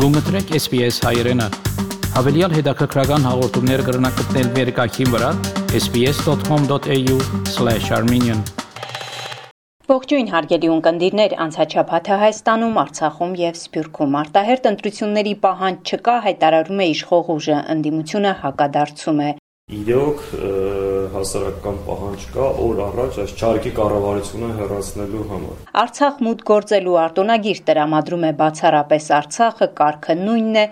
[0.00, 1.42] Գումտրեք SPS հայերեն։
[2.14, 5.30] Հավելյալ հետաքրքրական հաղորդումներ կգրնակցնել վերկայքին վրա
[5.80, 8.40] sps.com.au/armenian
[9.92, 17.24] Ողջույն հարգելի ունկնդիրներ, անցաչափաթը Հայաստանում, Արցախում եւ Սփյուռքում արտահերտ ընտրությունների պահանջ չկա, հայտարարում է իշխող
[17.36, 19.30] ուժը, ընդդիմությունը հակադարձում է։
[19.70, 20.22] Իրոք
[21.14, 28.26] հասարակական պահանջ կա օր առաջ այս չարքի կառավարությունը հեռացնելու համար։ Արցախ մուտք գործելու արտոնագիր տրամադրում
[28.26, 30.66] է բացառապես Արցախը, կարգը նույնն է։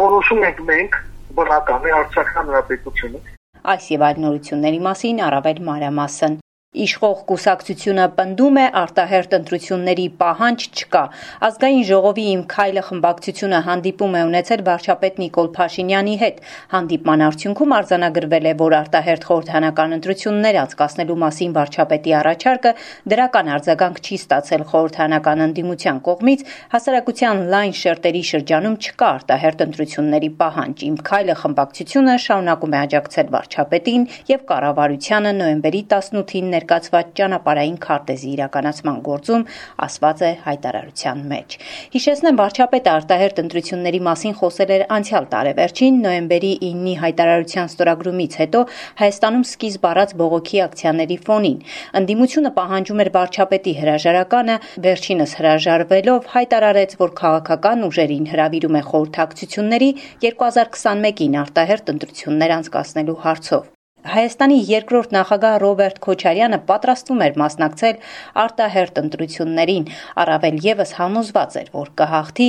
[0.00, 0.98] Որոշում ենք մենք,
[1.36, 3.24] բնական է Արցախյան հանրապետությունը։
[3.68, 6.40] Այս եւ այլ նորությունների մասին առավել մանրամասն
[6.76, 11.00] Իշխող կուսակցությունը պնդում է արտահերտ ընտրությունների պահանջ չկա։
[11.46, 16.42] Ազգային ժողովի իմ քայլը խմբակցությունը հանդիպում է ունեցել վարչապետ Նիկոլ Փաշինյանի հետ։
[16.74, 22.74] Հանդիպման արդյունքում արձանագրվել է, որ արտահերտ խորհրդանական ընտրություններ անցկացնելու մասին վարչապետի առաջարկը
[23.16, 30.86] դրական արձագանք չի ստացել խորհրդանական ընդդիմության կողմից, հասարակության լայն շերտերի շրջանում չկա արտահերտ ընտրությունների պահանջ։
[30.92, 38.98] Իմ քայլը խմբակցությունը շարունակում է աջակցել վարչապետին եւ կառավարությանը նոյեմբերի 18-ին ներկայացված ճանապարհային քարտեզի իրականացման
[39.08, 39.44] գործում
[39.88, 41.56] ասված է հայտարարության մեջ։
[41.94, 48.62] Հիշեցնեմ, վարչապետը արտահերտ ընտրությունների մասին խոսել էր անցյալ տարեվերջին նոյեմբերի 9-ի հայտարարության ստորագրումից հետո
[48.98, 51.58] Հայաստանում սկիզբ առած բողոքի ակցիաների ֆոնին։
[52.00, 59.90] Ընդդիմությունը պահանջում էր վարչապետի հրաժարականը, վերջինս հրաժարվելով հայտարարեց, որ քաղաքական ուժերին հրավիրում է խորհրդակցությունների
[60.26, 63.77] 2021-ին արտահերտ ընտրություններ անցկացնելու հարցով։
[64.08, 67.96] Հայաստանի երկրորդ նախագահ Ռոբերտ Քոչարյանը պատրաստվում էր մասնակցել
[68.42, 69.88] արտահերտ ընտրություններին,
[70.22, 72.48] առավել եւս համոզված էր, որ կհաղթի,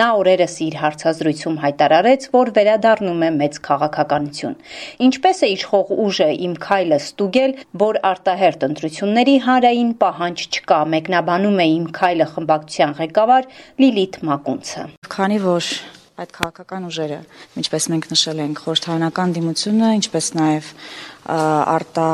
[0.00, 4.56] նա օրերս իր հարցազրույցում հայտարարեց, որ վերադառնում է մեծ քաղաքականություն։
[5.06, 7.54] Ինչպես է իշխող ուժը իմ քայլը ստուգել,
[7.86, 13.52] որ արտահերտ ընտրությունների հանրային պահանջ չկա, մեկնաբանում է իմ քայլը խմբակցության ղեկավար
[13.84, 15.70] Լիլիթ Մակունցը։ Քանի որ
[16.16, 17.18] այդ քաղաքական ուժերը,
[17.60, 20.70] ինչպես մենք նշել ենք, խորհրդարանական դիմությունը, ինչպես նաև
[21.76, 22.06] արտա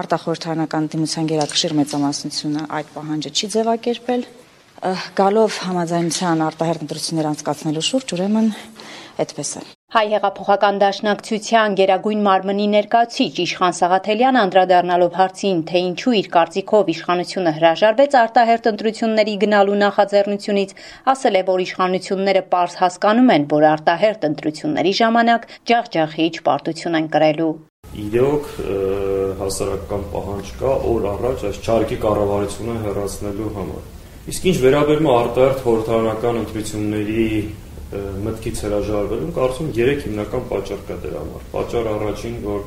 [0.00, 4.28] արտախորհրդարանական դիմության գերակշիռ մեծամասնությունը այդ պահանջը չի ձևակերպել,
[5.22, 8.52] գալով համաձայնության արտահերտ ընտրություններ անցկացնելու շուրջ, ուրեմն
[9.24, 16.28] այդպես է։ Հայ հեղափոխական դաշնակցության Գերագույն մարմնի ներկայացիչ Իշխան Սաղաթելյանը անդրադառնալով հարցին, թե ինչու իր
[16.34, 20.76] կարծիքով իշխանությունը հրաժարվեց արտահերտ ընտրությունների գնալու նախաձեռնությունից,
[21.16, 27.50] ասել է, որ իշխանությունները པարզ հասկանում են, որ արտահերտ ընտրությունների ժամանակ ջախջախիչ պարտություն են կրելու։
[28.04, 28.54] Իրոք
[29.40, 33.92] հասարակական պահանջ կա օր առաջ այս չարքի կառավարությունը հեռացնելու համար։
[34.26, 37.24] Իսկ ինչ վերաբերում է արտահերտ խորհրդարանական ընտրությունների
[37.94, 42.64] մտքից հրաժարվելուն կարծում 3 հիմնական պատճառ կա դրա համար։ Պատճառ առաջին, որ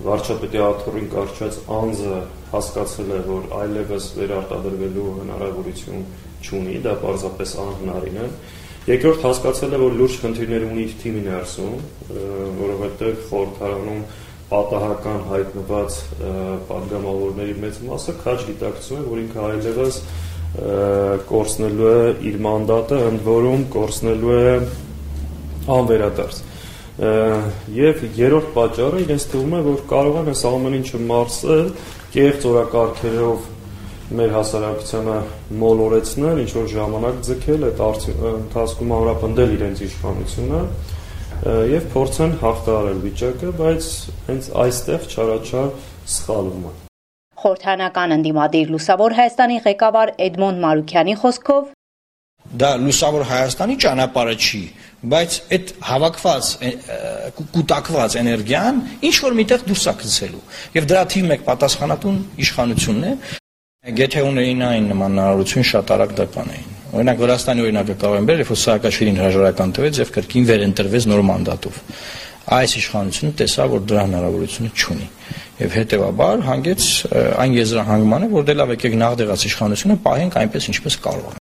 [0.00, 2.16] վարչապետի աթոռին կարճած անձը
[2.50, 6.02] հասկացել է, որ այլևս վերարտադրվելու հնարավորություն
[6.40, 8.26] չունի, դա պարզապես անհնարին է։
[8.90, 11.74] Երկրորդ հասկացել է, որ լուրջ խնդիրներ ունի իր թիմի ներսում,
[12.60, 14.02] որովհետև խորհրդարանում
[14.50, 15.98] պատահական հայտնված
[16.70, 22.00] падգամավորների մեծ մասը քաջ գիտակցում է, որ ինքը այլևս այլ կորցնելու է
[22.30, 24.54] իր մանդատը, ընդ որում կորցնելու է
[25.76, 26.40] անվերադարձ։
[27.76, 31.70] Եվ երրորդ պատճառը իրենց թվում է, որ կարող են այս ամեն ինչը մարսել
[32.16, 33.46] կեղծ օրակարգերով
[34.20, 35.16] մեր հասարակությանը
[35.60, 37.82] մոլորեցնել, ինչ որ ժամանակ ձգել, այդ
[38.34, 40.62] ընթացքում ամրապնդել իրենց իշխանությունը
[41.70, 43.90] եւ փորձեն հաղթահարել վիճակը, բայց
[44.28, 45.74] հենց այստեղ չարաչար
[46.18, 46.89] սխալվում է։
[47.40, 51.68] Խորհրդանական ընդդիմադիր Լուսավոր Հայաստանի ղեկավար Էդմոն Մարուկյանի խոսքով
[52.60, 54.62] դա լուսավոր Հայաստանի ճանապարհը չի,
[55.12, 56.48] բայց այդ հավաքված
[57.40, 58.80] կուտակված էներգիան
[59.10, 60.42] ինչ որ միտեղ դուրս է գցելու
[60.80, 63.14] եւ դրա թիվ մեկ պատասխանատուն իշխանությունն է
[63.80, 68.48] Գեթե ունեին այն նման հնարավորություն շատ արագ դա կանեին։ Օրինակ Վրաստանի օրինակը կարող են բերել,
[68.50, 71.78] որ Սահակաշվիլին հրաժարական տվեց եւ կրկին վերընտրվեց նոր մանդատով
[72.50, 75.06] այս իշխանությունը տեսավ, որ դրա հնարավորությունը չունի
[75.60, 76.86] եւ հետեւաբար հանգեց
[77.44, 81.38] այն եզրահանգմանը, որ դե լավ եկեք նախդեղած իշխանությունը պահենք այնպես ինչպես կարող են։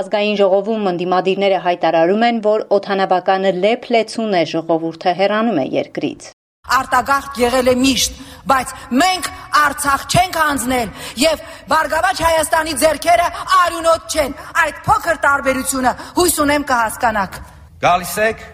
[0.00, 6.28] Ազգային ժողովում ընդդիմադիրները հայտարարում են, որ օթանավականը լեփլեցուն է ժողովուրդը հեռանում է երկրից։
[6.70, 8.20] Արտագաղթ եղել է միշտ,
[8.50, 9.28] բայց մենք
[9.60, 10.92] Արցախ չենք հանձնել
[11.24, 11.42] եւ
[11.72, 13.26] Բարգավաճ Հայաստանի ձերքերը
[13.58, 17.40] արյունոտ չեն։ Այդ փոքր տարբերությունը հույս ունեմ կհասկանաք։
[17.80, 18.46] Գալիս եք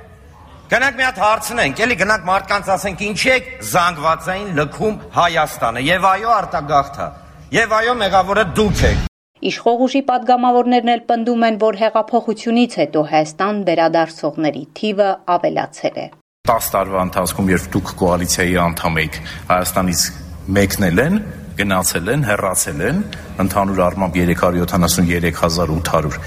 [0.66, 3.34] Գնանք մի հատ հարցնենք, էլի գնանք մարդկանց ասենք ինչի է
[3.70, 7.06] զանգվածային լքում Հայաստանը։ Եվ այո արտագաղթը։
[7.54, 9.04] Եվ այո մեղավորը դուք եք։
[9.46, 16.06] Իշխող ուժի падգամավորներն էլ պնդում են, որ հեղափոխությունից հետո Հայաստան վերադարձողների թիվը ավելացել է։
[16.50, 19.14] 10 տարվա ընթացքում, երբ դուք կոալիցիայի անդամ եք,
[19.54, 20.00] Հայաստանից
[20.56, 21.14] մեկնել են,
[21.62, 22.98] գնացել են, հեռացել են,
[23.46, 26.18] ընդհանուր առմամբ 373800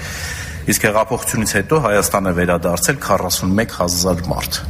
[0.68, 4.60] Իսկ հեղափոխությունից հետո Հայաստանը վերադարձել 41000 մարդ։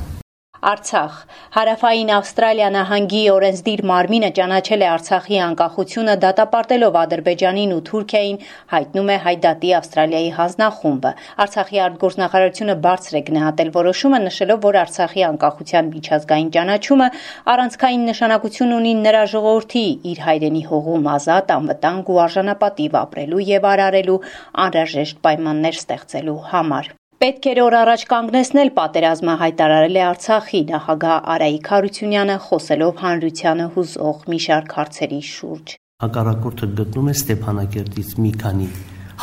[0.61, 1.13] Արցախ.
[1.57, 8.37] Հարավային Ավստրալիա նահանգի օրենսդիր մարմինը ճանաչել է Արցախի անկախությունը դատապարտելով Ադրբեջանին ու Թուրքիային,
[8.73, 11.15] հայտնում է Հայդատի Ավստրալիայի հանձնախումբը։
[11.47, 17.09] Արցախի արտգործնախարարությունը բարձր է գնահատել որոշումը, նշելով, որ Արցախի անկախության միջազգային ճանաչումը
[17.57, 24.23] առանցքային նշանակություն ունի նրա ժողովրդի իր հայրենի հողում ազատ, անվտանգ ու արժանապատիվ ապրելու եւ արարելու
[24.69, 31.67] անհրաժեշտ պայմաններ ստեղծելու համար։ Պետք էր օր առաջ կանգնեցնել պատերազմը հայտարարել է Արցախի նախագահ Արայիկ
[31.71, 38.69] Հարությունյանը խոսելով հանրությանը հուզող մի շարք հարցերի շուրջ։ Հակառակորդը գտնում է Ստեփանակերտից մի քանի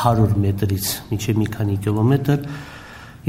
[0.04, 2.46] 100 մետրից մինչև մի քանի կիլոմետր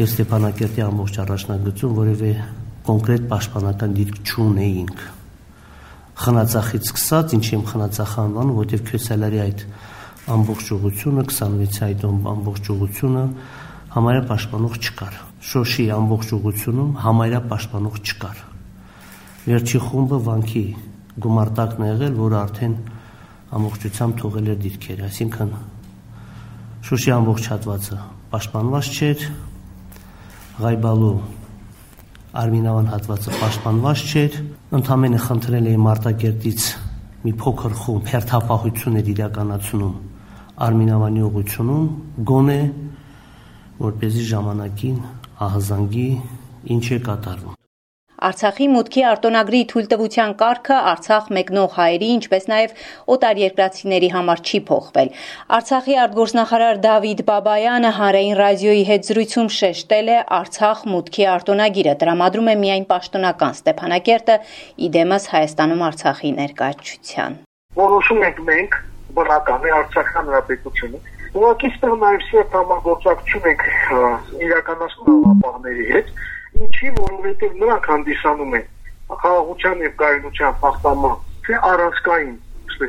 [0.03, 2.32] եւ Ստեփանակերտի ամբողջ առաջնագծում որևէ
[2.91, 5.00] կոնկրետ պաշտպանական դիրք չունեինք։
[6.29, 9.64] Խնածախից սկսած, ինչի եմ խնածախ անվանում, որտեղ Քյոսալարի այդ
[10.29, 12.06] ամբողջ ուղությունը 26 այդ
[12.37, 13.25] ամբողջ ուղությունը
[13.99, 18.43] համարյա պաշտպանող չկար։ Շոշի ամբողջ ուղությունում համարյա պաշտպանող չկար։
[19.49, 20.62] Վերջի խումբը վանքի
[21.25, 22.77] գումարտակն է եղել, որը արդեն
[23.59, 25.50] ամբողջությամբ թողել էր դիրքեր, այսինքն
[26.89, 27.99] Շոշի ամբողջ հատվածը
[28.29, 29.25] պաշտպանված չէր,
[30.59, 31.15] Ղայբալու
[32.39, 34.39] Արմինավան հատվածը պաշտպանված չէր,
[34.79, 36.69] ընդամենը խնդրել էի Մարտակերտից
[37.25, 39.97] մի փոքր խումբ հերթապահություն էր իրականացնում
[40.69, 41.89] Արմինավանի ուղությունում,
[42.29, 42.61] գոնե
[43.78, 44.98] որ เป զի ժամանակին
[45.46, 46.08] ահազանգի
[46.75, 47.54] ինչ է կատարվում։
[48.28, 52.72] Արցախի մուտքի արտոնագրի թույլտվության կարգը Արցախ մեկնող հայերի, ինչպես նաև
[53.14, 55.12] օտարերկրացիների համար չի փոխվել։
[55.58, 62.56] Արցախի արտգործնախարար Դավիթ Բաբայանը հանրային ռադիոյի հետ զրույցում շեշտել է Արցախ մուտքի արտոնագիրը տրամադրում է
[62.66, 64.36] միայն պաշտոնական Ստեփանակերտը,
[64.88, 67.38] իդեմս Հայաստանում Արցախի ներկայացության։
[67.78, 68.76] Որոշում ենք մենք,
[69.14, 73.64] բնական է Արցախ հանրապետությունը Ուղղակի ստեղ նաև սերտ համագործակցություն ենք
[74.48, 76.12] իրականացնում ապահների հետ,
[76.64, 78.69] ինչի որովհետև նրանք հանդիսանում են
[79.08, 82.32] խաղաղության եւ կայունության պահպանման թե առանցքային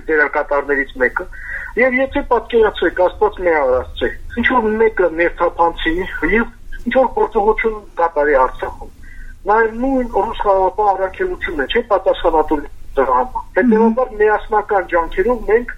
[0.09, 1.25] դերակատարներից մեկը
[1.80, 4.09] եւ եթե պատկերացրեք աստված մի արածե
[4.41, 8.91] ինչ որ մեկը ներթափանցի եւ ինչ որ գործողություն կատարի Արցախում
[9.50, 12.59] նաեւ նույն ռուս խաղապահ առաքելությունը չէ պատասխանատու
[13.00, 15.75] դրա համար հետեւաբար միասնական ջանքերով մենք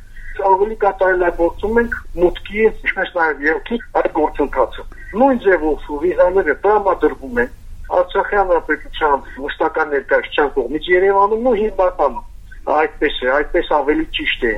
[0.51, 4.85] ավելի կատարելագործում ենք մուտքի, ինչպես նաև երկի այդ գործընթացը։
[5.21, 7.51] Նույն ձևով վիզաները տրամադրվում են
[7.91, 12.27] Արցախյան հանրապետության մշտական ներկայացության կողմից Երևանում ու հիմնականում
[12.71, 14.53] այդպես է, այդպես ավելի ճիշտ է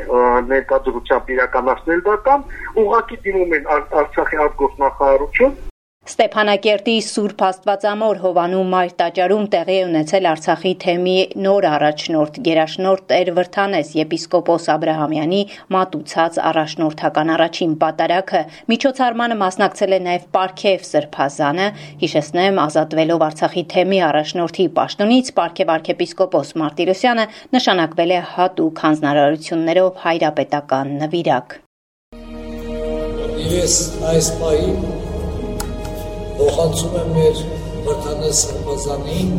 [0.53, 2.43] ներկայացությամբ իրականացնել դա կամ
[2.83, 5.55] ուղղակի դիմում են Արցախի արտգործնախարարություն
[6.03, 11.13] Ստեփանակերտի Սուրբ Աստվածամոր Հովանու Մայր տաճարում տեղի ունեցել Արցախի թեմի
[11.45, 15.39] նոր առաջնորդ Գերաշնորհ Տեր Վրթանես եպիսկոպոս Աբ รา համյանի
[15.75, 18.41] մատուցած առաջնորդական առաջին պատարակը
[18.73, 21.69] միջոցառմանը մասնակցել է նաև Պարքև Սրբազանը
[22.03, 31.57] հիշեցնեմ ազատվելով Արցախի թեմի առաջնորդի պաշտոնից Պարքև arczepiskopos Մարտիրոսյանը նշանակվել է հատուկ հանձնարարություններով հայրապետական նվիրակ
[33.53, 33.79] Ես
[34.11, 35.02] այս պահին
[36.53, 37.37] փոխանցում եմ մեր
[37.83, 39.29] Մրթանես Սրբազանին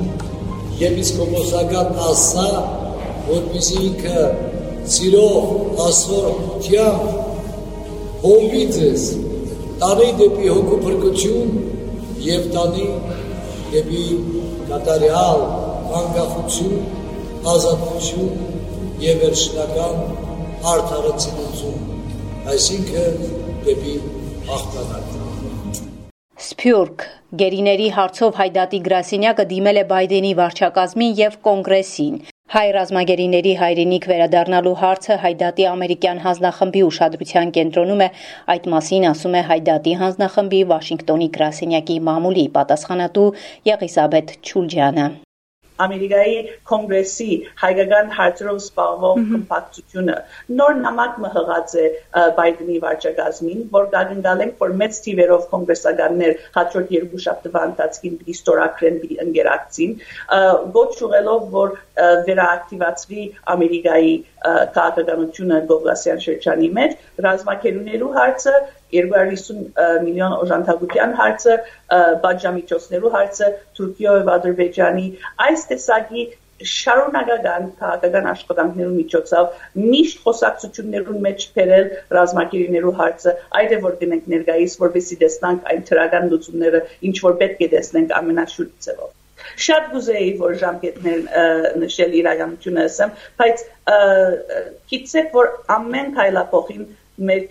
[0.81, 2.47] եպիսկոպոսական ասա,
[3.29, 4.23] որպեսզի ինքը
[4.95, 5.45] սիրող
[5.85, 7.05] ասորությամբ
[8.25, 9.05] հովի ձեզ
[9.85, 11.55] տանի դեպի հոգու փրկություն
[12.27, 12.89] եւ տանի
[13.75, 14.05] դեպի
[14.73, 15.45] կատարյալ
[16.01, 16.77] անկախություն,
[17.55, 18.33] ազատություն
[19.05, 20.03] եւ վերջնական
[20.75, 21.79] արդարացիություն,
[22.55, 23.23] այսինքն
[23.69, 23.95] դեպի
[24.51, 25.24] հաղթանակ։
[26.45, 27.03] Սփյուռք
[27.41, 32.19] գերիների հարցով հայդատի գրասենյակը դիմել է Բայդենի վարչակազմին եւ կոնգրեսին։
[32.55, 38.13] Հայ ռազմագերիների հայրենիք վերադառնալու հարցը Հայդատի ամերիկյան հանձնախմբի ուշադրության կենտրոնում է։
[38.57, 43.29] Այդ մասին ասում է Հայդատի հանձնախմբի Վաշինգտոնի գրասենյակի մամուլի պատասխանատու
[43.75, 45.13] Եղիսաբեթ Չուլջյանը։
[45.83, 46.35] Ամերիկայի
[46.71, 47.29] կոնգրեսի
[47.63, 50.19] հայկական հարցերով զբաղվող կմպակցությունը
[50.61, 51.87] նոր նամակ մհղած է
[52.39, 59.19] Բայդենի վարչակազմին, որ գագնգալենք, որ մեծ թիվերով կոնգրեսականներ հաջորդ երկու շաբթվա ընթացքին պիտի ստորագրեն պիտի
[59.25, 59.97] ընկերակցին,
[60.79, 61.75] ոչ ուղելով, որ
[62.31, 64.15] վերաակտիվացվի Ամերիկայի
[64.79, 68.55] քաղաքականությունը Գովգասյան շրջանի մեջ, ռազմակերուներու հարցը
[68.95, 71.59] 250 միլիոն օժանդակության հարցը,
[72.25, 75.07] բաժամիջոցներու հարցը, Թուրքիա եւ Ադրբեջանի
[75.49, 76.27] այս տեսակի
[76.63, 84.79] շարունակական քաղաքական աշխատանքներու միջոցով միշտ խոսակցություններուն մեջ բերել ռազմակերիներու հարցը այդ է որ գնենք ներկայիս
[84.85, 89.13] որովհետեւ տեսնանք այն թրական լուծումները ինչ որ պետք է տեսնենք ամենաշուտ ձևով
[89.65, 91.25] շատ գուզեի որ ժամկետներ
[91.83, 93.65] նշել իրականությունը ասեմ բայց
[94.95, 96.87] գիտեք որ ամեն քայլափոխին
[97.31, 97.43] մեր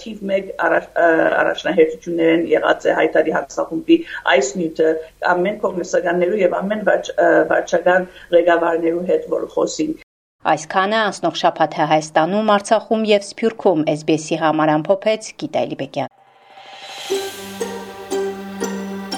[0.00, 3.96] թիվ 1 առաջնահերթություններն եղած է հայտարարի հակսախումբի
[4.34, 4.92] այս նյութը
[5.32, 9.98] ամեն կողմեսականներու եւ ամեն վարչական ղեկավարներու հետ որ խոսին
[10.40, 16.08] Այսքանը անցնող շաբաթը Հայաստանում, Արցախում եւ Սփյուռքում SBS-ի համար ամփոփեց Գիտալի Բեկյան։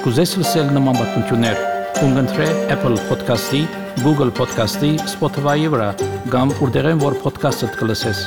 [0.03, 1.61] Կուզես լսել նման բանություններ,
[2.01, 3.63] կընտրե Apple Podcast-ի,
[4.03, 5.91] Google Podcast-ի, Spotify-ի վրա,
[6.35, 8.25] կամ որտեղեն որ podcast-ը կլսես։